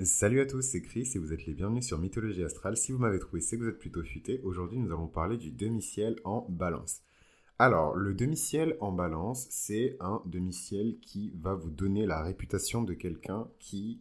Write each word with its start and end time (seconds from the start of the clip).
Salut 0.00 0.40
à 0.40 0.46
tous, 0.46 0.62
c'est 0.62 0.80
Chris 0.80 1.10
et 1.14 1.18
vous 1.18 1.34
êtes 1.34 1.44
les 1.44 1.52
bienvenus 1.52 1.86
sur 1.86 1.98
Mythologie 1.98 2.42
Astrale. 2.42 2.78
Si 2.78 2.92
vous 2.92 2.98
m'avez 2.98 3.18
trouvé, 3.18 3.42
c'est 3.42 3.58
que 3.58 3.62
vous 3.62 3.68
êtes 3.68 3.78
plutôt 3.78 4.02
futé. 4.02 4.40
Aujourd'hui, 4.42 4.78
nous 4.78 4.90
allons 4.90 5.06
parler 5.06 5.36
du 5.36 5.50
demi-ciel 5.50 6.16
en 6.24 6.46
balance. 6.48 7.02
Alors, 7.58 7.94
le 7.94 8.14
demi-ciel 8.14 8.78
en 8.80 8.90
balance, 8.90 9.46
c'est 9.50 9.98
un 10.00 10.22
demi-ciel 10.24 10.98
qui 11.00 11.34
va 11.36 11.52
vous 11.52 11.68
donner 11.68 12.06
la 12.06 12.22
réputation 12.22 12.82
de 12.82 12.94
quelqu'un 12.94 13.48
qui 13.58 14.00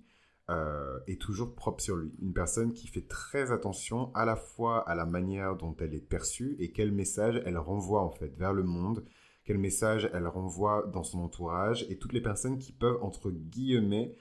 euh, 0.50 0.98
est 1.08 1.20
toujours 1.20 1.56
propre 1.56 1.84
sur 1.84 1.98
lui. 1.98 2.14
Une 2.22 2.34
personne 2.34 2.72
qui 2.72 2.88
fait 2.88 3.06
très 3.06 3.52
attention 3.52 4.16
à 4.16 4.24
la 4.24 4.38
fois 4.38 4.90
à 4.90 4.96
la 4.96 5.06
manière 5.06 5.58
dont 5.58 5.76
elle 5.78 5.94
est 5.94 6.00
perçue 6.00 6.56
et 6.60 6.72
quel 6.72 6.94
message 6.94 7.44
elle 7.46 7.58
renvoie 7.58 8.02
en 8.02 8.12
fait 8.12 8.34
vers 8.38 8.54
le 8.54 8.64
monde, 8.64 9.04
quel 9.44 9.58
message 9.58 10.10
elle 10.14 10.28
renvoie 10.28 10.90
dans 10.94 11.04
son 11.04 11.20
entourage 11.20 11.86
et 11.90 11.98
toutes 11.98 12.14
les 12.14 12.22
personnes 12.22 12.60
qui 12.60 12.72
peuvent, 12.72 13.04
entre 13.04 13.30
guillemets, 13.30 14.16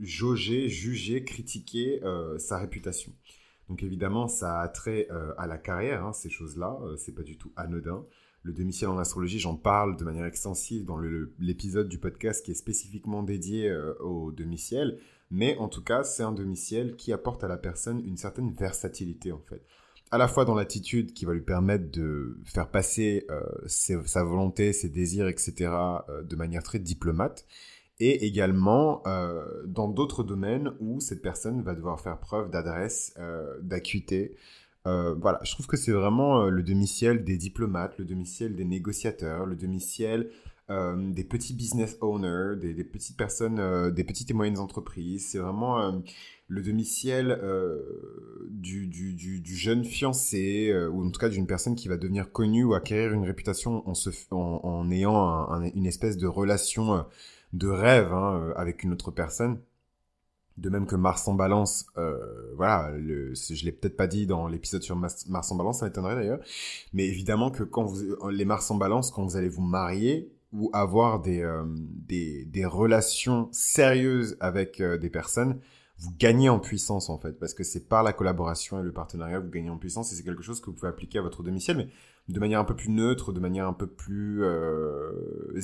jauger, 0.00 0.68
juger, 0.68 1.24
critiquer 1.24 2.02
euh, 2.04 2.38
sa 2.38 2.58
réputation. 2.58 3.12
Donc 3.68 3.82
évidemment, 3.82 4.26
ça 4.28 4.60
a 4.60 4.68
trait 4.68 5.06
euh, 5.10 5.32
à 5.38 5.46
la 5.46 5.58
carrière, 5.58 6.04
hein, 6.04 6.12
ces 6.12 6.30
choses-là, 6.30 6.78
c'est 6.96 7.14
pas 7.14 7.22
du 7.22 7.38
tout 7.38 7.52
anodin. 7.56 8.04
Le 8.42 8.52
demi-ciel 8.52 8.90
en 8.90 8.98
astrologie, 8.98 9.38
j'en 9.38 9.54
parle 9.54 9.96
de 9.96 10.04
manière 10.04 10.24
extensive 10.24 10.86
dans 10.86 10.98
l'épisode 11.38 11.88
du 11.88 11.98
podcast 11.98 12.44
qui 12.44 12.52
est 12.52 12.54
spécifiquement 12.54 13.22
dédié 13.22 13.70
au 14.00 14.32
demi-ciel. 14.32 14.98
Mais 15.30 15.58
en 15.58 15.68
tout 15.68 15.84
cas, 15.84 16.04
c'est 16.04 16.22
un 16.22 16.32
demi-ciel 16.32 16.96
qui 16.96 17.12
apporte 17.12 17.44
à 17.44 17.48
la 17.48 17.58
personne 17.58 18.02
une 18.02 18.16
certaine 18.16 18.50
versatilité 18.50 19.30
en 19.30 19.42
fait. 19.46 19.62
À 20.10 20.16
la 20.16 20.26
fois 20.26 20.46
dans 20.46 20.54
l'attitude 20.54 21.12
qui 21.12 21.26
va 21.26 21.34
lui 21.34 21.42
permettre 21.42 21.90
de 21.90 22.40
faire 22.46 22.70
passer 22.70 23.26
sa 23.66 24.24
volonté, 24.24 24.72
ses 24.72 24.88
désirs, 24.88 25.28
etc. 25.28 25.70
de 26.24 26.34
manière 26.34 26.62
très 26.62 26.78
diplomate 26.78 27.46
et 28.00 28.24
également 28.24 29.02
euh, 29.06 29.44
dans 29.66 29.88
d'autres 29.88 30.24
domaines 30.24 30.72
où 30.80 31.00
cette 31.00 31.22
personne 31.22 31.62
va 31.62 31.74
devoir 31.74 32.00
faire 32.00 32.18
preuve 32.18 32.50
d'adresse, 32.50 33.14
euh, 33.18 33.58
d'acuité. 33.62 34.34
Euh, 34.86 35.14
voilà, 35.20 35.38
je 35.44 35.52
trouve 35.52 35.66
que 35.66 35.76
c'est 35.76 35.92
vraiment 35.92 36.46
le 36.46 36.62
demi-ciel 36.62 37.22
des 37.22 37.36
diplomates, 37.36 37.98
le 37.98 38.06
demi-ciel 38.06 38.56
des 38.56 38.64
négociateurs, 38.64 39.46
le 39.46 39.54
demi-ciel 39.54 40.30
des 40.96 41.24
petits 41.24 41.52
business 41.52 41.98
owners, 42.00 42.54
des, 42.60 42.84
petites 42.84 43.16
personnes, 43.16 43.90
des 43.90 44.04
petites 44.04 44.30
et 44.30 44.34
moyennes 44.34 44.60
entreprises. 44.60 45.26
C'est 45.26 45.38
vraiment 45.38 46.00
le 46.46 46.62
demi-ciel 46.62 47.40
du, 48.48 49.42
jeune 49.44 49.84
fiancé, 49.84 50.72
ou 50.92 51.04
en 51.04 51.10
tout 51.10 51.18
cas 51.18 51.28
d'une 51.28 51.48
personne 51.48 51.74
qui 51.74 51.88
va 51.88 51.96
devenir 51.96 52.30
connue 52.30 52.62
ou 52.62 52.74
acquérir 52.74 53.12
une 53.12 53.24
réputation 53.24 53.82
en, 53.88 53.94
se, 53.94 54.10
en, 54.30 54.88
ayant 54.92 55.60
une 55.74 55.86
espèce 55.86 56.16
de 56.16 56.28
relation 56.28 57.04
de 57.52 57.68
rêve 57.68 58.12
hein, 58.12 58.40
euh, 58.40 58.52
avec 58.56 58.82
une 58.82 58.92
autre 58.92 59.10
personne. 59.10 59.60
De 60.56 60.68
même 60.68 60.86
que 60.86 60.96
Mars 60.96 61.26
en 61.26 61.34
balance, 61.34 61.86
euh, 61.96 62.52
voilà, 62.56 62.90
le, 62.90 63.32
je 63.34 63.64
l'ai 63.64 63.72
peut-être 63.72 63.96
pas 63.96 64.06
dit 64.06 64.26
dans 64.26 64.46
l'épisode 64.46 64.82
sur 64.82 64.94
Mars, 64.94 65.26
en 65.26 65.54
balance, 65.56 65.78
ça 65.78 65.86
m'étonnerait 65.86 66.16
d'ailleurs. 66.16 66.40
Mais 66.92 67.06
évidemment 67.06 67.50
que 67.50 67.62
quand 67.62 67.84
vous, 67.84 68.28
les 68.28 68.44
Mars 68.44 68.70
en 68.70 68.74
balance, 68.74 69.10
quand 69.10 69.24
vous 69.24 69.36
allez 69.36 69.48
vous 69.48 69.62
marier 69.62 70.30
ou 70.52 70.68
avoir 70.74 71.20
des, 71.20 71.40
euh, 71.40 71.64
des, 71.66 72.44
des, 72.44 72.66
relations 72.66 73.48
sérieuses 73.52 74.36
avec 74.40 74.82
des 74.82 75.08
personnes, 75.08 75.60
vous 76.00 76.10
gagnez 76.18 76.48
en 76.48 76.58
puissance 76.58 77.08
en 77.08 77.18
fait, 77.18 77.38
parce 77.38 77.54
que 77.54 77.62
c'est 77.62 77.88
par 77.88 78.02
la 78.02 78.12
collaboration 78.12 78.80
et 78.80 78.82
le 78.82 78.92
partenariat 78.92 79.38
que 79.38 79.44
vous 79.44 79.50
gagnez 79.50 79.70
en 79.70 79.78
puissance 79.78 80.12
et 80.12 80.16
c'est 80.16 80.24
quelque 80.24 80.42
chose 80.42 80.60
que 80.60 80.66
vous 80.66 80.72
pouvez 80.72 80.88
appliquer 80.88 81.18
à 81.18 81.22
votre 81.22 81.42
domicile. 81.42 81.76
Mais 81.76 81.88
de 82.32 82.40
manière 82.40 82.60
un 82.60 82.64
peu 82.64 82.76
plus 82.76 82.90
neutre, 82.90 83.32
de 83.32 83.40
manière 83.40 83.66
un 83.66 83.72
peu 83.72 83.86
plus 83.86 84.44
euh, 84.44 85.10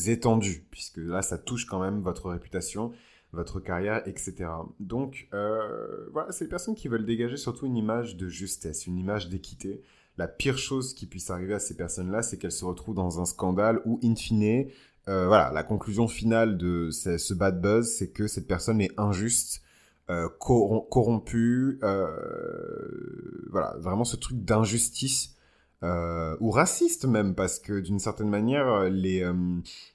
étendue, 0.07 0.67
puisque 0.71 0.99
là, 0.99 1.23
ça 1.23 1.39
touche 1.39 1.67
quand 1.67 1.81
même 1.81 2.01
votre 2.01 2.29
réputation, 2.29 2.93
votre 3.33 3.61
carrière, 3.61 4.03
etc. 4.07 4.49
Donc, 4.81 5.29
euh, 5.33 6.09
voilà, 6.13 6.33
c'est 6.33 6.45
les 6.45 6.51
personnes 6.51 6.75
qui 6.75 6.89
veulent 6.89 7.07
dégager 7.07 7.37
surtout 7.37 7.67
une 7.67 7.77
image 7.77 8.17
de 8.17 8.29
justesse, 8.29 8.87
une 8.87 8.99
image 8.99 9.29
d'équité. 9.29 9.83
La 10.19 10.27
pire 10.27 10.59
chose 10.59 10.95
qui 10.95 11.07
puisse 11.07 11.31
arriver 11.31 11.55
à 11.55 11.59
ces 11.59 11.77
personnes-là, 11.77 12.23
c'est 12.23 12.37
qu'elles 12.39 12.51
se 12.51 12.65
retrouvent 12.65 12.95
dans 12.95 13.21
un 13.21 13.27
scandale 13.27 13.81
où, 13.85 14.01
in 14.03 14.17
fine, 14.17 14.69
euh, 15.09 15.29
voilà, 15.29 15.53
la 15.53 15.63
conclusion 15.63 16.09
finale 16.09 16.57
de 16.57 16.91
ce, 16.91 17.17
ce 17.17 17.35
bad 17.35 17.61
buzz, 17.61 17.87
c'est 17.87 18.11
que 18.11 18.27
cette 18.27 18.49
personne 18.49 18.81
est 18.81 18.91
injuste, 18.99 19.63
corrompue, 20.39 21.79
voilà, 23.51 23.77
vraiment 23.79 24.05
ce 24.05 24.17
truc 24.17 24.45
d'injustice 24.45 25.36
euh, 25.83 26.37
ou 26.41 26.51
raciste 26.51 27.05
même 27.05 27.35
parce 27.35 27.59
que 27.59 27.81
d'une 27.81 27.99
certaine 27.99 28.31
manière 28.31 28.85
les 28.85 29.23
euh, 29.23 29.35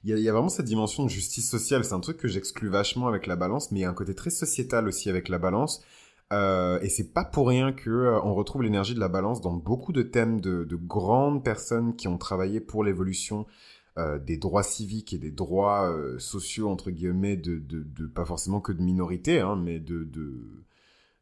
il 0.04 0.16
y, 0.16 0.30
a, 0.30 0.32
vraiment 0.32 0.50
cette 0.50 0.68
dimension 0.68 1.04
de 1.04 1.10
justice 1.10 1.50
sociale. 1.50 1.84
C'est 1.84 1.94
un 1.94 2.00
truc 2.00 2.18
que 2.18 2.28
j'exclus 2.28 2.70
vachement 2.70 3.08
avec 3.08 3.26
la 3.26 3.36
balance 3.36 3.72
mais 3.72 3.80
il 3.80 3.82
y 3.82 3.86
a 3.86 3.90
un 3.90 3.94
côté 3.94 4.14
très 4.14 4.30
sociétal 4.30 4.88
aussi 4.88 5.10
avec 5.10 5.28
la 5.28 5.40
balance. 5.40 5.84
Euh, 6.32 6.80
et 6.82 6.90
c'est 6.90 7.14
pas 7.14 7.26
pour 7.26 7.48
rien 7.48 7.74
que 7.74 7.90
euh, 7.90 8.22
on 8.24 8.36
retrouve 8.36 8.64
l'énergie 8.64 8.94
de 8.94 9.00
la 9.00 9.10
balance 9.10 9.42
dans 9.42 9.54
beaucoup 9.54 9.92
de 9.92 10.04
thèmes 10.04 10.40
de, 10.40 10.64
de 10.64 10.76
grandes 10.76 11.44
personnes 11.44 11.96
qui 11.96 12.08
ont 12.08 12.18
travaillé 12.18 12.60
pour 12.62 12.84
l'évolution 12.84 13.46
des 14.26 14.38
droits 14.38 14.64
civiques 14.64 15.14
et 15.14 15.18
des 15.20 15.32
droits 15.32 15.94
sociaux 16.18 16.70
entre 16.70 16.90
guillemets 16.90 17.36
de, 17.36 17.60
de, 17.60 18.08
pas 18.08 18.26
forcément 18.26 18.60
que 18.60 18.72
de 18.72 18.82
minorités 18.82 19.42
hein, 19.42 19.58
mais 19.58 19.80
de, 19.80 20.06
de 20.06 20.42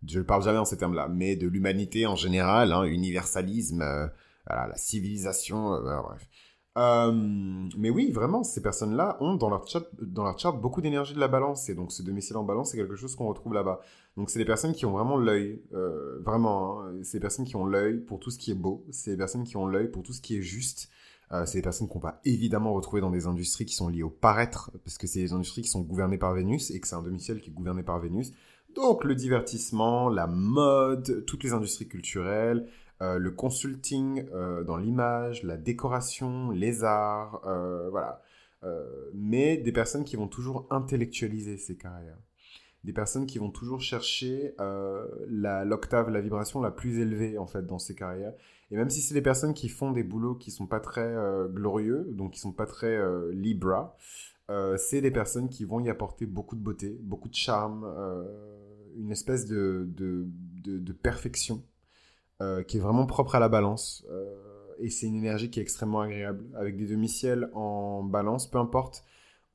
je 0.07 0.19
ne 0.19 0.23
parle 0.23 0.43
jamais 0.43 0.59
en 0.59 0.65
ces 0.65 0.77
termes-là, 0.77 1.09
mais 1.09 1.35
de 1.35 1.47
l'humanité 1.47 2.05
en 2.05 2.15
général, 2.15 2.71
hein, 2.71 2.83
universalisme, 2.83 3.83
voilà, 4.49 4.67
la 4.67 4.75
civilisation, 4.75 5.73
euh, 5.75 6.01
bref. 6.01 6.27
Euh, 6.77 7.11
mais 7.77 7.89
oui, 7.89 8.11
vraiment, 8.11 8.43
ces 8.43 8.61
personnes-là 8.61 9.17
ont 9.19 9.35
dans 9.35 9.49
leur, 9.49 9.67
chart, 9.67 9.85
dans 10.01 10.23
leur 10.23 10.53
beaucoup 10.53 10.81
d'énergie 10.81 11.13
de 11.13 11.19
la 11.19 11.27
balance. 11.27 11.67
Et 11.69 11.75
donc, 11.75 11.91
ce 11.91 12.03
domicile 12.03 12.37
en 12.37 12.43
balance, 12.43 12.71
c'est 12.71 12.77
quelque 12.77 12.95
chose 12.95 13.15
qu'on 13.15 13.27
retrouve 13.27 13.53
là-bas. 13.53 13.81
Donc, 14.17 14.29
c'est 14.29 14.39
des 14.39 14.45
personnes 14.45 14.73
qui 14.73 14.85
ont 14.85 14.91
vraiment 14.91 15.17
l'œil, 15.17 15.61
euh, 15.73 16.19
vraiment. 16.23 16.81
Hein, 16.81 16.93
c'est 17.03 17.17
des 17.17 17.21
personnes 17.21 17.45
qui 17.45 17.55
ont 17.55 17.65
l'œil 17.65 17.99
pour 17.99 18.19
tout 18.19 18.31
ce 18.31 18.37
qui 18.37 18.51
est 18.51 18.55
beau. 18.55 18.85
C'est 18.91 19.11
des 19.11 19.17
personnes 19.17 19.43
qui 19.43 19.57
ont 19.57 19.67
l'œil 19.67 19.89
pour 19.89 20.03
tout 20.03 20.13
ce 20.13 20.21
qui 20.21 20.37
est 20.37 20.41
juste. 20.41 20.89
c'est 21.45 21.59
des 21.59 21.61
personnes 21.61 21.87
qu'on 21.87 21.99
va 21.99 22.21
évidemment 22.25 22.73
retrouver 22.73 23.01
dans 23.01 23.11
des 23.11 23.27
industries 23.27 23.65
qui 23.65 23.75
sont 23.75 23.87
liées 23.87 24.01
au 24.01 24.09
paraître, 24.09 24.71
parce 24.83 24.97
que 24.97 25.05
c'est 25.05 25.19
des 25.19 25.33
industries 25.33 25.61
qui 25.61 25.69
sont 25.69 25.81
gouvernées 25.81 26.17
par 26.17 26.33
Vénus 26.33 26.71
et 26.71 26.79
que 26.79 26.87
c'est 26.87 26.95
un 26.95 27.03
domicile 27.03 27.39
qui 27.39 27.51
est 27.51 27.53
gouverné 27.53 27.83
par 27.83 27.99
Vénus. 27.99 28.31
Donc, 28.75 29.03
le 29.03 29.13
divertissement, 29.15 30.09
la 30.09 30.27
mode, 30.27 31.25
toutes 31.25 31.43
les 31.43 31.53
industries 31.53 31.87
culturelles, 31.87 32.67
euh, 33.01 33.17
le 33.17 33.31
consulting 33.31 34.25
euh, 34.33 34.63
dans 34.65 34.75
l'image, 34.75 35.43
la 35.43 35.55
décoration, 35.55 36.51
les 36.51 36.83
arts, 36.83 37.41
euh, 37.45 37.89
voilà. 37.89 38.21
mais 39.13 39.55
des 39.55 39.71
personnes 39.71 40.03
qui 40.03 40.17
vont 40.17 40.27
toujours 40.27 40.67
intellectualiser 40.69 41.57
ces 41.57 41.77
carrières. 41.77 42.19
Des 42.83 42.91
personnes 42.91 43.25
qui 43.25 43.39
vont 43.39 43.51
toujours 43.51 43.81
chercher 43.81 44.53
l'octave, 45.27 46.09
la, 46.09 46.21
vibration 46.21 46.61
la 46.61 46.71
plus 46.71 46.99
élevée 46.99 47.37
en 47.37 47.47
fait 47.47 47.65
dans 47.65 47.79
ces 47.79 47.95
carrières. 47.95 48.33
Et 48.71 48.75
même 48.75 48.89
si 48.89 49.01
c'est 49.01 49.13
des 49.13 49.21
personnes 49.21 49.53
qui 49.53 49.69
font 49.69 49.91
des 49.91 50.03
boulots 50.03 50.35
qui 50.35 50.51
sont 50.51 50.67
pas 50.67 50.79
très 50.79 51.13
glorieux, 51.53 52.05
donc 52.11 52.33
qui 52.33 52.39
sont 52.39 52.51
pas 52.51 52.65
très 52.65 52.99
libra, 53.31 53.97
c'est 54.77 55.01
des 55.01 55.11
personnes 55.11 55.49
qui 55.49 55.63
vont 55.63 55.79
y 55.79 55.89
apporter 55.89 56.25
beaucoup 56.25 56.55
de 56.55 56.61
beauté, 56.61 56.97
beaucoup 57.01 57.29
de 57.29 57.35
charme, 57.35 57.85
une 58.97 59.11
espèce 59.11 59.45
de, 59.45 59.87
de, 59.89 60.27
de 60.65 60.93
perfection 60.93 61.63
euh, 62.41 62.63
qui 62.63 62.77
est 62.77 62.79
vraiment 62.79 63.05
propre 63.05 63.35
à 63.35 63.39
la 63.39 63.49
balance. 63.49 64.05
Euh, 64.09 64.33
et 64.79 64.89
c'est 64.89 65.07
une 65.07 65.17
énergie 65.17 65.49
qui 65.49 65.59
est 65.59 65.61
extrêmement 65.61 65.99
agréable. 65.99 66.45
Avec 66.55 66.77
des 66.77 66.85
demi-ciels 66.85 67.49
en 67.53 68.01
balance, 68.01 68.49
peu 68.49 68.59
importe 68.59 69.03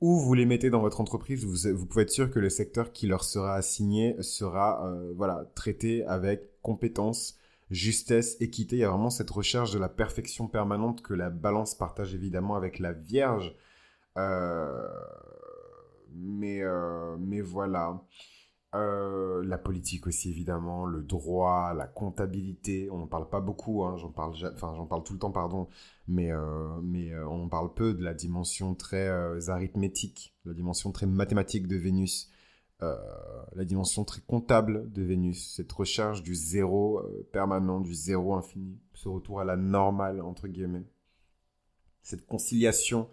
où 0.01 0.19
vous 0.19 0.35
les 0.35 0.45
mettez 0.45 0.69
dans 0.69 0.81
votre 0.81 1.01
entreprise, 1.01 1.45
vous, 1.45 1.85
pouvez 1.87 2.03
être 2.03 2.11
sûr 2.11 2.29
que 2.29 2.37
le 2.37 2.49
secteur 2.49 2.91
qui 2.91 3.07
leur 3.07 3.23
sera 3.23 3.55
assigné 3.55 4.15
sera 4.21 4.85
euh, 4.85 5.13
voilà, 5.15 5.49
traité 5.55 6.05
avec 6.05 6.61
compétence, 6.61 7.39
justesse, 7.71 8.39
équité. 8.39 8.75
Il 8.75 8.79
y 8.79 8.83
a 8.83 8.89
vraiment 8.89 9.09
cette 9.09 9.31
recherche 9.31 9.71
de 9.71 9.79
la 9.79 9.89
perfection 9.89 10.47
permanente 10.47 11.01
que 11.01 11.15
la 11.15 11.31
balance 11.31 11.73
partage 11.73 12.13
évidemment 12.13 12.55
avec 12.55 12.77
la 12.77 12.93
Vierge. 12.93 13.55
mais, 16.13 16.61
mais 17.19 17.41
voilà. 17.41 17.99
Euh, 18.75 19.43
la 19.45 19.57
politique 19.57 20.05
aussi 20.07 20.29
évidemment, 20.29 20.85
le 20.85 21.01
droit, 21.01 21.73
la 21.73 21.87
comptabilité, 21.87 22.89
on 22.91 22.97
n'en 22.97 23.07
parle 23.07 23.29
pas 23.29 23.39
beaucoup, 23.39 23.83
hein, 23.85 23.95
j'en 23.97 24.09
parle, 24.11 24.33
enfin 24.53 24.73
j'en 24.75 24.85
parle 24.85 25.03
tout 25.03 25.13
le 25.13 25.19
temps 25.19 25.31
pardon, 25.31 25.67
mais 26.07 26.31
euh, 26.31 26.81
mais 26.83 27.11
euh, 27.13 27.27
on 27.27 27.47
parle 27.47 27.73
peu 27.73 27.93
de 27.93 28.03
la 28.03 28.13
dimension 28.13 28.75
très 28.75 29.07
arithmétique, 29.49 30.35
la 30.45 30.53
dimension 30.53 30.91
très 30.91 31.05
mathématique 31.05 31.67
de 31.67 31.77
Vénus, 31.77 32.29
la 32.81 33.65
dimension 33.65 34.03
très 34.03 34.21
comptable 34.21 34.91
de 34.91 35.01
Vénus, 35.01 35.55
cette 35.55 35.71
recherche 35.71 36.21
du 36.21 36.35
zéro 36.35 37.01
permanent, 37.31 37.79
du 37.79 37.95
zéro 37.95 38.35
infini, 38.35 38.77
ce 38.93 39.09
retour 39.09 39.39
à 39.39 39.45
la 39.45 39.55
normale 39.55 40.21
entre 40.21 40.47
guillemets, 40.47 40.85
cette 42.03 42.25
conciliation 42.27 43.09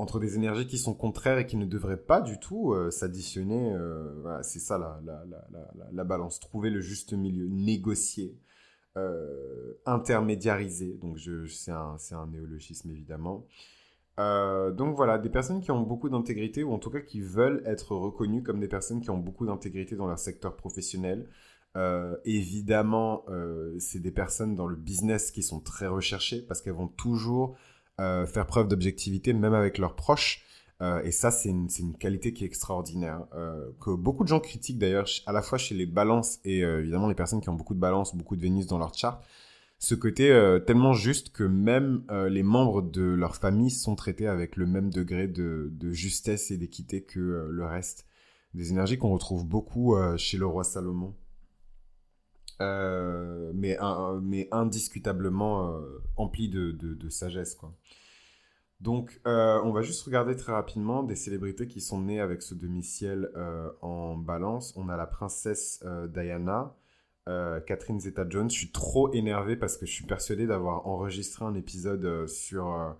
entre 0.00 0.18
des 0.18 0.36
énergies 0.36 0.66
qui 0.66 0.78
sont 0.78 0.94
contraires 0.94 1.38
et 1.38 1.46
qui 1.46 1.56
ne 1.56 1.66
devraient 1.66 2.00
pas 2.00 2.22
du 2.22 2.40
tout 2.40 2.72
euh, 2.72 2.90
s'additionner. 2.90 3.74
Euh, 3.74 4.42
c'est 4.42 4.58
ça 4.58 4.78
la, 4.78 4.98
la, 5.04 5.24
la, 5.52 5.68
la, 5.92 6.04
balance. 6.04 6.40
Trouver 6.40 6.70
le 6.70 6.80
juste 6.80 7.12
milieu, 7.12 7.46
négocier, 7.48 8.38
euh, 8.96 9.74
intermédiariser. 9.84 10.98
Donc 11.02 11.18
c'est 11.48 11.70
un, 11.70 12.26
néologisme 12.32 12.90
évidemment. 12.90 13.46
Donc 14.18 14.96
voilà, 14.96 15.16
des 15.16 15.30
personnes 15.30 15.62
qui 15.62 15.70
ont 15.70 15.80
beaucoup 15.80 16.10
d'intégrité 16.10 16.62
ou 16.62 16.74
en 16.74 16.78
tout 16.78 16.90
cas 16.90 17.00
qui 17.00 17.22
veulent 17.22 17.62
être 17.64 17.96
reconnues 17.96 18.42
comme 18.42 18.60
des 18.60 18.68
personnes 18.68 19.00
qui 19.00 19.08
ont 19.08 19.16
beaucoup 19.16 19.46
d'intégrité 19.46 19.96
dans 19.96 20.06
leur 20.06 20.18
secteur 20.18 20.56
professionnel. 20.56 21.26
Évidemment, 22.26 23.24
c'est 23.78 24.00
des 24.00 24.10
personnes 24.10 24.56
dans 24.56 24.66
le 24.66 24.76
business 24.76 25.30
qui 25.30 25.42
sont 25.42 25.60
très 25.60 25.86
recherchées 25.86 26.42
parce 26.42 26.60
qu'elles 26.60 26.74
vont 26.74 26.88
toujours 26.88 27.56
faire 28.26 28.46
preuve 28.46 28.68
d'objectivité 28.68 29.32
même 29.32 29.54
avec 29.54 29.78
leurs 29.78 29.94
proches. 29.94 30.44
et 31.04 31.10
ça, 31.10 31.30
c'est 31.30 31.50
une, 31.50 31.68
une, 31.78 31.94
qualité 31.94 32.32
qui 32.32 32.44
est 32.44 32.46
extraordinaire, 32.46 33.26
que 33.80 33.90
beaucoup 33.90 34.24
de 34.24 34.28
gens 34.28 34.40
critiquent 34.40 34.78
d'ailleurs, 34.78 35.06
à 35.26 35.32
la 35.32 35.42
fois 35.42 35.58
chez 35.58 35.74
les 35.74 35.86
balances 35.86 36.38
et 36.44 36.60
évidemment 36.60 37.08
les 37.08 37.14
personnes 37.14 37.40
qui 37.40 37.48
ont 37.50 37.54
beaucoup 37.54 37.74
de 37.74 37.80
balance, 37.80 38.16
beaucoup 38.16 38.36
de 38.36 38.40
Vénus 38.42 38.66
dans 38.66 38.78
leur 38.78 38.94
chart 38.94 39.22
ce 39.80 39.94
côté 39.94 40.30
euh, 40.30 40.58
tellement 40.58 40.92
juste 40.92 41.32
que 41.32 41.42
même 41.42 42.04
euh, 42.10 42.28
les 42.28 42.42
membres 42.42 42.82
de 42.82 43.02
leur 43.02 43.34
famille 43.34 43.70
sont 43.70 43.96
traités 43.96 44.26
avec 44.26 44.56
le 44.56 44.66
même 44.66 44.90
degré 44.90 45.26
de, 45.26 45.72
justesse 45.90 46.50
et 46.50 46.58
d'équité 46.58 47.02
que 47.02 47.18
euh, 47.18 47.48
le 47.50 47.64
reste. 47.64 48.06
Des 48.52 48.70
énergies 48.70 48.98
qu'on 48.98 49.10
retrouve 49.10 49.46
beaucoup 49.46 49.96
chez 50.16 50.36
le 50.36 50.44
roi 50.44 50.64
Salomon. 50.64 51.14
Mais, 52.60 53.78
mais 54.22 54.48
indiscutablement 54.52 55.80
empli 56.16 56.48
de, 56.48 56.72
de, 56.72 57.08
sagesse. 57.08 57.54
Quoi. 57.54 57.74
Donc, 58.80 59.20
on 59.24 59.72
va 59.72 59.82
juste 59.82 60.02
regarder 60.04 60.36
très 60.36 60.52
rapidement 60.52 61.02
des 61.02 61.16
célébrités 61.16 61.66
qui 61.66 61.80
sont 61.80 62.00
nées 62.00 62.20
avec 62.20 62.42
ce 62.42 62.54
demi-ciel 62.54 63.30
en 63.82 64.16
balance. 64.16 64.74
On 64.76 64.88
a 64.88 64.96
la 64.96 65.06
princesse 65.06 65.84
Diana, 66.12 66.74
euh, 67.28 67.60
Catherine 67.60 68.00
Zeta-Jones. 68.00 68.50
Je 68.50 68.56
suis 68.56 68.72
trop 68.72 69.12
énervé 69.12 69.54
parce 69.56 69.76
que 69.76 69.86
je 69.86 69.92
suis 69.92 70.04
persuadé 70.04 70.46
d'avoir 70.46 70.86
enregistré 70.86 71.44
un 71.44 71.54
épisode 71.54 72.04
euh, 72.04 72.26
sur, 72.26 72.72
euh, 72.72 72.90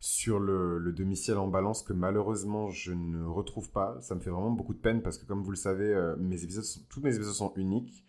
sur 0.00 0.38
le, 0.38 0.78
le 0.78 0.92
demi-ciel 0.92 1.38
en 1.38 1.46
balance 1.46 1.82
que 1.82 1.92
malheureusement 1.92 2.68
je 2.70 2.92
ne 2.92 3.24
retrouve 3.24 3.70
pas. 3.70 3.96
Ça 4.00 4.16
me 4.16 4.20
fait 4.20 4.30
vraiment 4.30 4.50
beaucoup 4.50 4.74
de 4.74 4.80
peine 4.80 5.02
parce 5.02 5.18
que 5.18 5.24
comme 5.24 5.42
vous 5.42 5.50
le 5.50 5.56
savez, 5.56 6.14
mes 6.18 6.42
épisodes 6.42 6.64
tous 6.90 7.00
mes 7.00 7.14
épisodes 7.14 7.34
sont 7.34 7.54
uniques. 7.56 8.04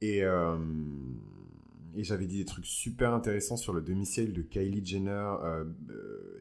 Et, 0.00 0.20
et 0.20 2.04
j'avais 2.04 2.26
dit 2.26 2.38
des 2.38 2.44
trucs 2.44 2.66
super 2.66 3.14
intéressants 3.14 3.56
sur 3.56 3.72
le 3.72 3.80
demi-ciel 3.80 4.32
de 4.32 4.42
Kylie 4.42 4.84
Jenner 4.84 5.32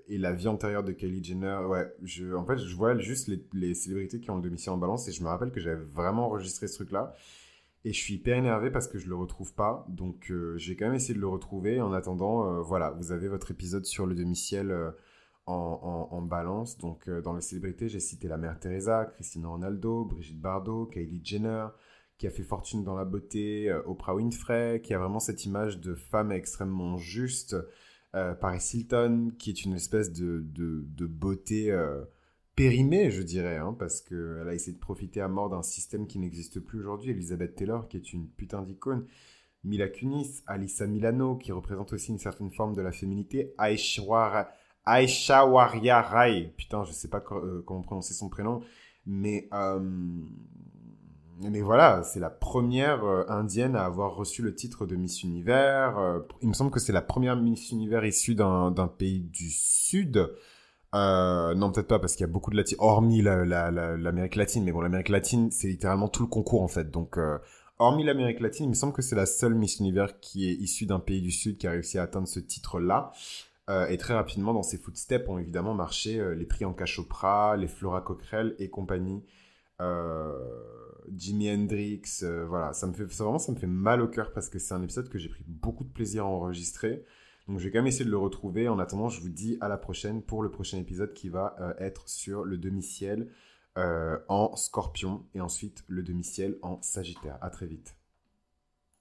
et 0.07 0.17
la 0.17 0.33
vie 0.33 0.47
antérieure 0.47 0.83
de 0.83 0.91
Kylie 0.91 1.23
Jenner. 1.23 1.59
Ouais, 1.67 1.91
en 2.35 2.45
fait, 2.45 2.57
je 2.57 2.75
vois 2.75 2.97
juste 2.97 3.31
les, 3.53 3.73
célébrités 3.73 4.19
qui 4.19 4.29
ont 4.29 4.35
le 4.35 4.41
demi-ciel 4.41 4.73
en 4.73 4.77
balance 4.77 5.07
et 5.07 5.11
je 5.11 5.23
me 5.23 5.27
rappelle 5.27 5.51
que 5.51 5.59
j'avais 5.59 5.83
vraiment 5.83 6.27
enregistré 6.27 6.67
ce 6.67 6.75
truc-là. 6.75 7.15
Et 7.85 7.93
je 7.93 7.99
suis 7.99 8.15
hyper 8.15 8.35
énervé 8.35 8.71
parce 8.71 8.87
que 8.87 8.97
je 8.97 9.07
le 9.07 9.15
retrouve 9.15 9.53
pas. 9.53 9.85
Donc 9.89 10.31
euh, 10.31 10.57
j'ai 10.57 10.75
quand 10.75 10.85
même 10.85 10.95
essayé 10.95 11.13
de 11.13 11.19
le 11.19 11.27
retrouver. 11.27 11.81
En 11.81 11.93
attendant, 11.93 12.49
euh, 12.49 12.61
voilà, 12.61 12.89
vous 12.91 13.11
avez 13.11 13.27
votre 13.27 13.51
épisode 13.51 13.85
sur 13.85 14.07
le 14.07 14.15
demi-ciel 14.15 14.71
euh, 14.71 14.89
en, 15.45 16.09
en, 16.11 16.21
balance. 16.23 16.79
Donc 16.79 17.07
dans 17.07 17.33
les 17.33 17.41
célébrités, 17.41 17.87
j'ai 17.87 17.99
cité 17.99 18.27
la 18.27 18.37
mère 18.37 18.59
Teresa, 18.59 19.05
Christina 19.05 19.47
Ronaldo, 19.49 20.05
Brigitte 20.05 20.41
Bardot, 20.41 20.87
Kylie 20.87 21.21
Jenner, 21.23 21.67
qui 22.17 22.27
a 22.27 22.29
fait 22.29 22.43
fortune 22.43 22.83
dans 22.83 22.95
la 22.95 23.05
beauté, 23.05 23.73
Oprah 23.85 24.15
Winfrey, 24.15 24.81
qui 24.81 24.93
a 24.93 24.99
vraiment 24.99 25.19
cette 25.19 25.45
image 25.45 25.79
de 25.79 25.95
femme 25.95 26.31
extrêmement 26.31 26.97
juste. 26.97 27.55
Paris 28.39 28.63
Hilton, 28.73 29.33
qui 29.37 29.49
est 29.49 29.65
une 29.65 29.73
espèce 29.73 30.13
de, 30.13 30.41
de, 30.45 31.05
beauté 31.05 31.77
périmée, 32.55 33.11
je 33.11 33.21
dirais, 33.21 33.57
hein, 33.57 33.75
parce 33.77 34.01
qu'elle 34.01 34.47
a 34.47 34.53
essayé 34.53 34.73
de 34.73 34.79
profiter 34.79 35.21
à 35.21 35.27
mort 35.27 35.49
d'un 35.49 35.61
système 35.61 36.07
qui 36.07 36.19
n'existe 36.19 36.59
plus 36.59 36.79
aujourd'hui. 36.79 37.11
Elizabeth 37.11 37.55
Taylor, 37.55 37.87
qui 37.87 37.97
est 37.97 38.13
une 38.13 38.27
putain 38.29 38.61
d'icône. 38.61 39.05
Mila 39.65 39.89
Kunis, 39.89 40.43
Alissa 40.47 40.87
Milano, 40.87 41.35
qui 41.35 41.51
représente 41.51 41.91
aussi 41.91 42.11
une 42.11 42.19
certaine 42.19 42.51
forme 42.51 42.75
de 42.75 42.81
la 42.81 42.91
féminité. 42.91 43.53
Aishwarya, 43.57 44.47
Rai, 46.01 46.53
putain, 46.55 46.83
je 46.85 46.91
sais 46.91 47.07
pas 47.09 47.23
euh, 47.31 47.63
comment 47.65 47.81
prononcer 47.81 48.13
son 48.13 48.29
prénom, 48.29 48.61
mais, 49.05 49.49
euh, 49.53 49.79
mais 51.41 51.61
voilà, 51.61 52.03
c'est 52.03 52.19
la 52.19 52.29
première 52.29 53.03
euh, 53.03 53.25
indienne 53.27 53.75
à 53.75 53.85
avoir 53.85 54.15
reçu 54.15 54.41
le 54.41 54.55
titre 54.55 54.85
de 54.85 54.95
Miss 54.95 55.23
Univers. 55.23 56.21
il 56.41 56.47
me 56.47 56.53
semble 56.53 56.71
que 56.71 56.79
c'est 56.79 56.93
la 56.93 57.01
première 57.01 57.35
Miss 57.35 57.71
Univers 57.71 58.05
issue 58.05 58.35
d'un 58.35 58.91
pays 58.97 59.21
du 59.21 59.49
Sud. 59.49 60.29
Euh, 60.95 61.53
non, 61.55 61.71
peut-être 61.71 61.87
pas, 61.87 61.99
parce 61.99 62.15
qu'il 62.15 62.25
y 62.25 62.29
a 62.29 62.31
beaucoup 62.31 62.51
de 62.51 62.55
latines, 62.55 62.77
hormis 62.79 63.21
l'Amérique 63.21 64.35
latine, 64.35 64.63
mais 64.63 64.71
bon, 64.71 64.79
l'Amérique 64.79 65.09
latine, 65.09 65.51
c'est 65.51 65.67
littéralement 65.67 66.07
tout 66.07 66.23
le 66.23 66.29
concours, 66.29 66.61
en 66.61 66.69
fait. 66.69 66.89
Donc, 66.89 67.17
euh, 67.17 67.37
hormis 67.79 68.03
l'Amérique 68.05 68.39
latine, 68.39 68.65
il 68.65 68.69
me 68.69 68.75
semble 68.75 68.93
que 68.93 69.01
c'est 69.01 69.15
la 69.15 69.25
seule 69.25 69.55
Miss 69.55 69.79
Univers 69.79 70.19
qui 70.21 70.49
est 70.49 70.53
issue 70.53 70.85
d'un 70.85 70.99
pays 70.99 71.21
du 71.21 71.31
Sud 71.31 71.57
qui 71.57 71.67
a 71.67 71.71
réussi 71.71 71.97
à 71.97 72.03
atteindre 72.03 72.27
ce 72.27 72.39
titre-là. 72.39 73.11
Euh, 73.69 73.87
et 73.87 73.97
très 73.97 74.13
rapidement, 74.13 74.53
dans 74.53 74.63
ses 74.63 74.77
footsteps, 74.77 75.27
ont 75.27 75.37
évidemment 75.37 75.73
marché 75.73 76.23
les 76.35 76.45
prix 76.45 76.63
en 76.63 76.75
Chopra, 76.85 77.57
les 77.57 77.67
Flora 77.67 77.99
Coquerel 78.01 78.55
et 78.59 78.69
compagnie. 78.69 79.23
Jimi 81.15 81.49
Hendrix, 81.49 82.23
voilà, 82.47 82.73
ça 82.73 82.87
me 82.87 82.93
fait, 82.93 83.03
vraiment, 83.03 83.39
mal 83.67 84.01
au 84.01 84.07
cœur 84.07 84.31
parce 84.33 84.49
que 84.49 84.59
c'est 84.59 84.73
un 84.73 84.81
épisode 84.81 85.09
que 85.09 85.17
j'ai 85.17 85.29
pris 85.29 85.43
beaucoup 85.47 85.83
de 85.83 85.91
plaisir 85.91 86.25
à 86.25 86.27
enregistrer. 86.27 87.03
Donc 87.47 87.59
je 87.59 87.65
vais 87.65 87.71
quand 87.71 87.79
même 87.79 87.87
essayer 87.87 88.05
de 88.05 88.11
le 88.11 88.17
retrouver. 88.17 88.67
En 88.67 88.79
attendant, 88.79 89.09
je 89.09 89.21
vous 89.21 89.29
dis 89.29 89.57
à 89.61 89.67
la 89.67 89.77
prochaine 89.77 90.21
pour 90.21 90.41
le 90.41 90.49
prochain 90.49 90.77
épisode 90.79 91.13
qui 91.13 91.29
va 91.29 91.55
euh, 91.59 91.73
être 91.79 92.09
sur 92.09 92.43
le 92.43 92.57
demi-ciel 92.57 93.29
euh, 93.77 94.17
en 94.29 94.55
scorpion 94.55 95.25
et 95.33 95.41
ensuite 95.41 95.83
le 95.87 96.01
demi-ciel 96.01 96.57
en 96.61 96.81
sagittaire. 96.81 97.37
À 97.41 97.49
très 97.49 97.67
vite. 97.67 97.95